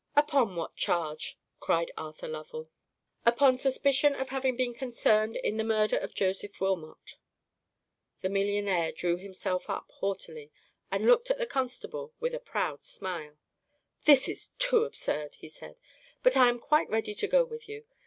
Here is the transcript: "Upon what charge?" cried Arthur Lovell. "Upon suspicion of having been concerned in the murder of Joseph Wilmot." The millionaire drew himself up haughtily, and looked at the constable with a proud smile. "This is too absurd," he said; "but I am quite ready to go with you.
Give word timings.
"Upon 0.15 0.55
what 0.55 0.75
charge?" 0.75 1.37
cried 1.59 1.91
Arthur 1.95 2.27
Lovell. 2.27 2.71
"Upon 3.23 3.59
suspicion 3.59 4.15
of 4.15 4.29
having 4.29 4.55
been 4.55 4.73
concerned 4.73 5.35
in 5.35 5.57
the 5.57 5.63
murder 5.63 5.95
of 5.95 6.15
Joseph 6.15 6.59
Wilmot." 6.59 7.17
The 8.21 8.29
millionaire 8.29 8.91
drew 8.91 9.15
himself 9.17 9.69
up 9.69 9.91
haughtily, 9.99 10.51
and 10.89 11.05
looked 11.05 11.29
at 11.29 11.37
the 11.37 11.45
constable 11.45 12.15
with 12.19 12.33
a 12.33 12.39
proud 12.39 12.83
smile. 12.83 13.37
"This 14.05 14.27
is 14.27 14.49
too 14.57 14.85
absurd," 14.85 15.35
he 15.35 15.47
said; 15.47 15.77
"but 16.23 16.35
I 16.35 16.49
am 16.49 16.57
quite 16.57 16.89
ready 16.89 17.13
to 17.13 17.27
go 17.27 17.43
with 17.45 17.69
you. 17.69 17.85